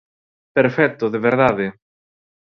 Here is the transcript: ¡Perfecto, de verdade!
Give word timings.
¡Perfecto, 0.57 1.05
de 1.13 1.19
verdade! 1.27 1.67